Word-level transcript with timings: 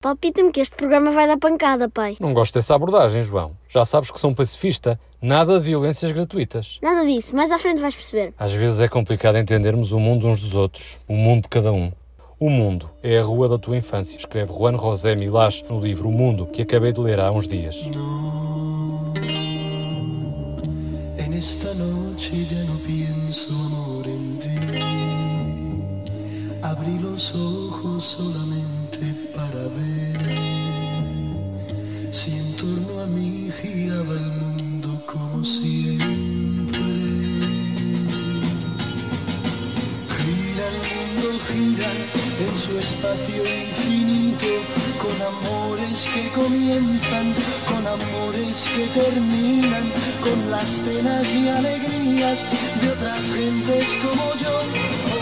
Palpita-me 0.00 0.52
que 0.52 0.60
este 0.60 0.76
programa 0.76 1.10
vai 1.10 1.26
dar 1.26 1.36
pancada, 1.38 1.88
pai. 1.88 2.16
Não 2.20 2.32
gosto 2.32 2.54
dessa 2.54 2.72
abordagem, 2.72 3.20
João. 3.20 3.56
Já 3.68 3.84
sabes 3.84 4.12
que 4.12 4.20
sou 4.20 4.30
um 4.30 4.34
pacifista. 4.34 4.96
Nada 5.20 5.58
de 5.58 5.66
violências 5.66 6.12
gratuitas. 6.12 6.78
Nada 6.80 7.04
disso, 7.04 7.34
mais 7.34 7.50
à 7.50 7.58
frente 7.58 7.80
vais 7.80 7.96
perceber. 7.96 8.32
Às 8.38 8.52
vezes 8.52 8.78
é 8.78 8.86
complicado 8.86 9.38
entendermos 9.38 9.90
o 9.90 9.98
mundo 9.98 10.28
uns 10.28 10.40
dos 10.40 10.54
outros, 10.54 11.00
o 11.08 11.14
mundo 11.14 11.42
de 11.42 11.48
cada 11.48 11.72
um. 11.72 11.90
O 12.38 12.48
Mundo 12.48 12.88
é 13.02 13.18
a 13.18 13.24
rua 13.24 13.48
da 13.48 13.58
tua 13.58 13.76
infância, 13.76 14.16
escreve 14.16 14.52
Juan 14.52 14.78
José 14.78 15.16
Milás 15.16 15.64
no 15.68 15.80
livro 15.80 16.08
O 16.08 16.12
Mundo, 16.12 16.46
que 16.46 16.62
acabei 16.62 16.92
de 16.92 17.00
ler 17.00 17.18
há 17.18 17.32
uns 17.32 17.48
dias. 17.48 17.74
En 21.18 21.32
esta 21.36 21.74
noche 21.74 22.46
ya 22.46 22.62
no 22.62 22.78
pienso 22.78 23.50
amor 23.50 24.06
en 24.06 24.38
ti. 24.38 24.50
Abrí 26.62 26.96
los 27.00 27.34
ojos 27.34 28.04
solamente 28.04 28.87
para 29.34 29.62
ver 29.76 30.18
si 32.10 32.32
en 32.32 32.56
torno 32.56 33.00
a 33.00 33.06
mí 33.06 33.50
giraba 33.60 34.14
el 34.14 34.30
mundo 34.42 35.00
como 35.06 35.44
siempre. 35.44 36.78
Gira 40.16 40.64
el 40.74 40.80
mundo, 40.94 41.26
gira 41.48 41.90
en 42.40 42.56
su 42.56 42.78
espacio 42.78 43.42
infinito, 43.66 44.46
con 45.02 45.16
amores 45.22 46.08
que 46.12 46.28
comienzan, 46.30 47.34
con 47.68 47.86
amores 47.86 48.68
que 48.74 48.86
terminan, 49.00 49.92
con 50.22 50.50
las 50.50 50.80
penas 50.80 51.34
y 51.34 51.48
alegrías 51.48 52.44
de 52.80 52.90
otras 52.90 53.30
gentes 53.30 53.96
como 54.02 54.34
yo. 54.42 55.17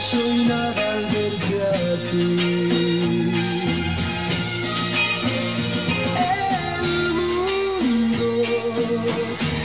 Soy 0.00 0.44
nada 0.44 0.92
al 0.92 1.04
verte 1.06 1.54
a 1.62 2.02
ti. 2.02 3.30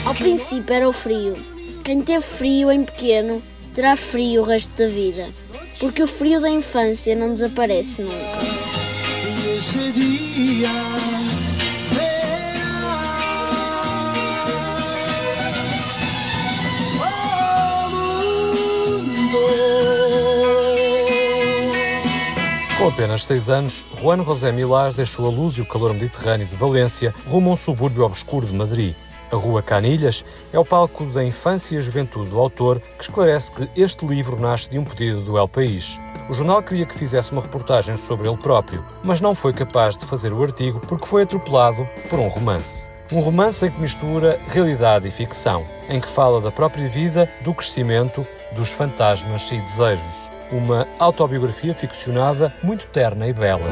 Ao 0.04 0.14
princípio 0.14 0.74
era 0.74 0.88
o 0.88 0.92
frio. 0.92 1.36
Quem 1.82 2.02
teve 2.02 2.22
frio 2.22 2.70
em 2.70 2.84
pequeno 2.84 3.42
terá 3.72 3.96
frio 3.96 4.42
o 4.42 4.44
resto 4.44 4.70
da 4.76 4.88
vida. 4.88 5.26
Porque 5.80 6.02
o 6.02 6.06
frio 6.06 6.40
da 6.40 6.50
infância 6.50 7.16
não 7.16 7.32
desaparece 7.32 8.02
nunca. 8.02 8.55
Ese 9.56 9.90
día 9.92 10.70
verás 11.90 12.74
mundo 17.90 19.38
Com 22.76 22.88
apenas 22.88 23.24
seis 23.24 23.48
anos, 23.48 23.82
Juan 23.98 24.22
José 24.22 24.52
Milás 24.52 24.94
deixou 24.94 25.26
a 25.26 25.30
luz 25.30 25.56
e 25.56 25.62
o 25.62 25.66
calor 25.66 25.94
mediterrâneo 25.94 26.46
de 26.46 26.54
Valência 26.54 27.14
rumo 27.26 27.48
a 27.48 27.54
um 27.54 27.56
subúrbio 27.56 28.04
obscuro 28.04 28.46
de 28.46 28.52
Madrid. 28.52 28.94
A 29.32 29.36
Rua 29.36 29.62
Canilhas 29.62 30.22
é 30.52 30.58
o 30.58 30.64
palco 30.64 31.06
da 31.06 31.24
infância 31.24 31.78
e 31.78 31.82
juventude 31.82 32.28
do 32.30 32.38
autor, 32.38 32.80
que 32.98 33.04
esclarece 33.04 33.50
que 33.50 33.68
este 33.74 34.06
livro 34.06 34.38
nasce 34.38 34.70
de 34.70 34.78
um 34.78 34.84
pedido 34.84 35.22
do 35.22 35.38
El 35.38 35.48
País. 35.48 35.98
O 36.28 36.34
jornal 36.34 36.60
queria 36.60 36.84
que 36.84 36.98
fizesse 36.98 37.30
uma 37.30 37.40
reportagem 37.40 37.96
sobre 37.96 38.28
ele 38.28 38.36
próprio, 38.36 38.84
mas 39.02 39.20
não 39.20 39.32
foi 39.32 39.52
capaz 39.52 39.96
de 39.96 40.06
fazer 40.06 40.32
o 40.32 40.42
artigo 40.42 40.80
porque 40.80 41.06
foi 41.06 41.22
atropelado 41.22 41.88
por 42.10 42.18
um 42.18 42.26
romance. 42.26 42.88
Um 43.12 43.20
romance 43.20 43.64
em 43.64 43.70
que 43.70 43.80
mistura 43.80 44.40
realidade 44.48 45.06
e 45.06 45.10
ficção, 45.12 45.64
em 45.88 46.00
que 46.00 46.08
fala 46.08 46.40
da 46.40 46.50
própria 46.50 46.88
vida, 46.88 47.30
do 47.42 47.54
crescimento, 47.54 48.26
dos 48.56 48.72
fantasmas 48.72 49.48
e 49.52 49.60
desejos. 49.60 50.30
Uma 50.50 50.88
autobiografia 50.98 51.72
ficcionada 51.72 52.52
muito 52.60 52.88
terna 52.88 53.28
e 53.28 53.32
bela. 53.32 53.70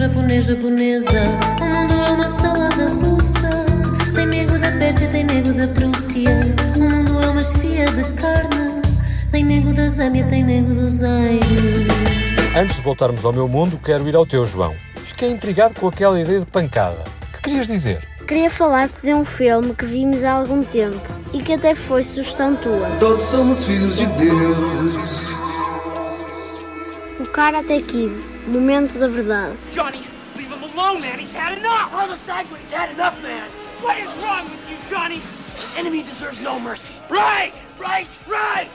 Japonês, 0.00 0.46
japonesa. 0.46 1.20
O 1.60 1.64
mundo 1.66 1.92
é 1.92 2.10
uma 2.12 2.28
salada 2.28 2.69
Antes 12.60 12.76
de 12.76 12.82
voltarmos 12.82 13.24
ao 13.24 13.32
meu 13.32 13.48
mundo, 13.48 13.80
quero 13.82 14.06
ir 14.06 14.14
ao 14.14 14.26
teu, 14.26 14.46
João. 14.46 14.76
Fiquei 14.96 15.30
intrigado 15.30 15.74
com 15.80 15.88
aquela 15.88 16.20
ideia 16.20 16.40
de 16.40 16.44
pancada. 16.44 17.02
Que 17.32 17.40
querias 17.40 17.66
dizer? 17.66 18.06
Queria 18.28 18.50
falar-te 18.50 19.00
de 19.00 19.14
um 19.14 19.24
filme 19.24 19.74
que 19.74 19.86
vimos 19.86 20.24
há 20.24 20.32
algum 20.32 20.62
tempo 20.62 21.00
e 21.32 21.40
que 21.42 21.54
até 21.54 21.74
foi 21.74 22.04
sugestão 22.04 22.54
tua. 22.54 22.90
Todos 23.00 23.22
somos 23.22 23.64
filhos 23.64 23.96
de 23.96 24.04
Deus. 24.08 25.30
O 27.18 27.24
Karate 27.32 27.80
Kid, 27.80 28.12
Momento 28.46 28.98
da 28.98 29.08
Verdade. 29.08 29.56
Johnny, 29.72 30.02
leave 30.36 30.52
him 30.52 30.62
alone, 30.62 31.00
man. 31.00 31.18
He's 31.18 31.34
had 31.34 31.56
enough. 31.56 31.90
Brother 31.90 32.18
Sagwin, 32.26 32.60
he's 32.66 32.76
had 32.76 32.90
enough, 32.90 33.16
man. 33.22 33.48
What 33.80 33.98
is 33.98 34.10
wrong 34.22 34.44
with 34.44 34.68
you, 34.68 34.76
Johnny? 34.90 35.22
The 35.56 35.78
enemy 35.78 36.02
deserves 36.02 36.42
no 36.42 36.60
mercy. 36.60 36.92
Right, 37.08 37.54
right, 37.80 38.06
right. 38.28 38.68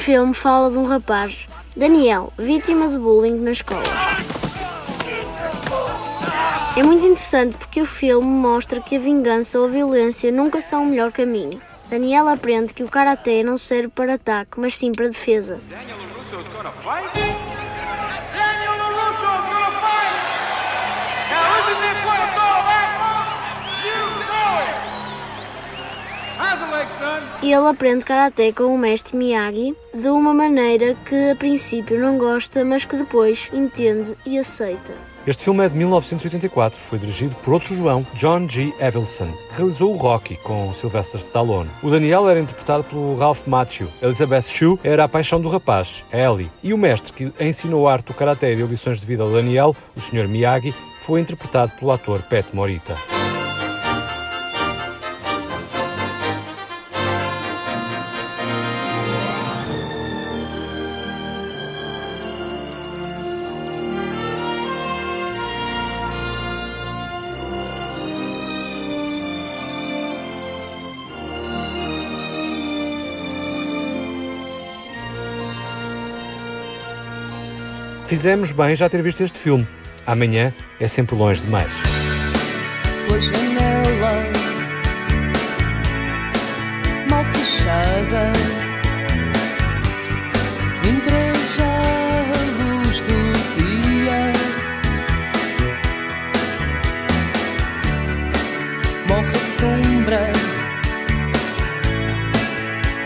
Este 0.00 0.12
filme 0.12 0.32
fala 0.32 0.70
de 0.70 0.78
um 0.78 0.86
rapaz, 0.86 1.46
Daniel, 1.76 2.32
vítima 2.38 2.88
de 2.88 2.96
bullying 2.96 3.34
na 3.34 3.50
escola. 3.50 3.82
É 6.74 6.82
muito 6.82 7.04
interessante 7.04 7.54
porque 7.58 7.82
o 7.82 7.86
filme 7.86 8.26
mostra 8.26 8.80
que 8.80 8.96
a 8.96 8.98
vingança 8.98 9.58
ou 9.58 9.66
a 9.66 9.68
violência 9.68 10.32
nunca 10.32 10.62
são 10.62 10.84
o 10.84 10.86
melhor 10.86 11.12
caminho. 11.12 11.60
Daniel 11.90 12.28
aprende 12.28 12.72
que 12.72 12.82
o 12.82 12.88
karatê 12.88 13.42
não 13.42 13.58
serve 13.58 13.88
para 13.88 14.14
ataque, 14.14 14.58
mas 14.58 14.74
sim 14.74 14.90
para 14.90 15.06
defesa. 15.06 15.60
Daniel 15.68 15.98
ele 27.42 27.68
aprende 27.68 28.04
karatê 28.04 28.52
com 28.52 28.74
o 28.74 28.78
mestre 28.78 29.16
Miyagi 29.16 29.74
de 29.92 30.08
uma 30.08 30.32
maneira 30.32 30.94
que 31.04 31.30
a 31.30 31.36
princípio 31.36 31.98
não 31.98 32.18
gosta, 32.18 32.64
mas 32.64 32.84
que 32.84 32.96
depois 32.96 33.50
entende 33.52 34.16
e 34.26 34.38
aceita. 34.38 35.10
Este 35.26 35.44
filme 35.44 35.64
é 35.64 35.68
de 35.68 35.76
1984, 35.76 36.80
foi 36.80 36.98
dirigido 36.98 37.36
por 37.36 37.52
outro 37.52 37.76
João, 37.76 38.06
John 38.14 38.48
G. 38.48 38.72
Evelson, 38.80 39.30
que 39.50 39.58
realizou 39.58 39.92
o 39.92 39.96
Rocky 39.96 40.36
com 40.36 40.72
Sylvester 40.72 41.20
Stallone. 41.20 41.70
O 41.82 41.90
Daniel 41.90 42.28
era 42.28 42.40
interpretado 42.40 42.84
pelo 42.84 43.14
Ralph 43.16 43.46
Macchio, 43.46 43.90
Elizabeth 44.00 44.42
Shue 44.42 44.78
era 44.82 45.04
a 45.04 45.08
paixão 45.08 45.38
do 45.38 45.50
rapaz, 45.50 46.04
Ellie, 46.10 46.50
e 46.62 46.72
o 46.72 46.78
mestre 46.78 47.12
que 47.12 47.32
ensinou 47.38 47.86
a 47.86 47.92
arte 47.92 48.06
do 48.06 48.14
karaté 48.14 48.52
e 48.52 48.56
deu 48.56 48.66
lições 48.66 48.98
de 48.98 49.06
vida 49.06 49.22
ao 49.22 49.30
Daniel, 49.30 49.76
o 49.94 50.00
Sr. 50.00 50.26
Miyagi, 50.26 50.74
foi 51.00 51.20
interpretado 51.20 51.72
pelo 51.78 51.92
ator 51.92 52.22
Pat 52.22 52.46
Morita. 52.54 52.94
Fizemos 78.10 78.50
bem 78.50 78.74
já 78.74 78.88
ter 78.88 79.00
visto 79.02 79.22
este 79.22 79.38
filme. 79.38 79.64
Amanhã 80.04 80.52
é 80.80 80.88
sempre 80.88 81.14
longe 81.14 81.42
demais. 81.42 81.72
mal 87.08 87.24
fechada 87.24 88.32
luz 92.58 93.00
do 93.02 93.32
dia 93.54 94.32
morre 99.08 99.30
a 99.30 99.60
sombra 99.60 100.32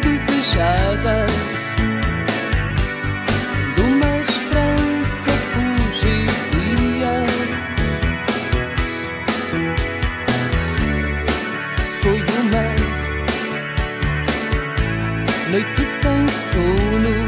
desejada 0.00 1.13
noi 15.54 15.64
che 15.74 15.86
sei 15.86 17.23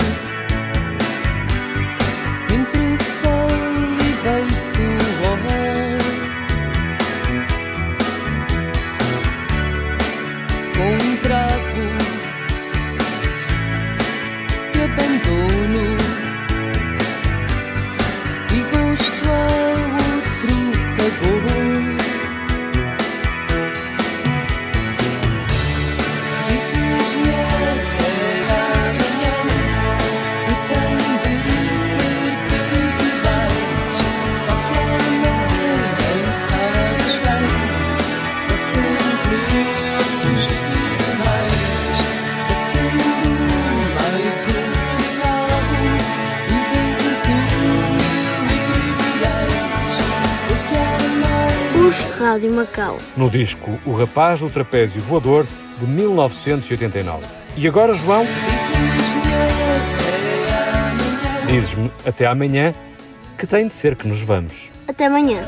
Rádio 52.36 52.52
Macau. 52.52 52.98
No 53.16 53.30
disco 53.30 53.78
O 53.86 53.92
Rapaz 53.94 54.40
do 54.40 54.50
Trapézio 54.50 55.00
Voador, 55.00 55.46
de 55.78 55.86
1989. 55.86 57.24
E 57.56 57.66
agora, 57.66 57.94
João, 57.94 58.26
Dizes-me 58.26 59.26
até 60.44 60.66
amanhã. 60.76 61.46
dizes-me 61.46 61.90
até 62.04 62.26
amanhã 62.26 62.74
que 63.38 63.46
tem 63.46 63.66
de 63.66 63.74
ser 63.74 63.96
que 63.96 64.06
nos 64.06 64.20
vamos. 64.20 64.70
Até 64.86 65.06
amanhã. 65.06 65.46